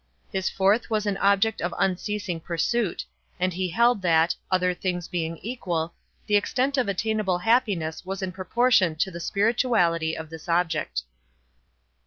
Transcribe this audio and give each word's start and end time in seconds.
His 0.31 0.49
fourth 0.49 0.89
was 0.89 1.05
an 1.05 1.17
object 1.17 1.61
of 1.61 1.75
unceasing 1.77 2.39
pursuit; 2.39 3.05
and 3.39 3.53
he 3.53 3.69
held 3.69 4.01
that, 4.01 4.33
other 4.49 4.73
things 4.73 5.07
being 5.07 5.37
equal, 5.43 5.93
the 6.25 6.35
extent 6.37 6.75
of 6.75 6.87
attainable 6.87 7.37
happiness 7.37 8.03
was 8.03 8.23
in 8.23 8.31
proportion 8.31 8.95
to 8.95 9.11
the 9.11 9.19
spirituality 9.19 10.17
of 10.17 10.31
this 10.31 10.49
object. 10.49 11.03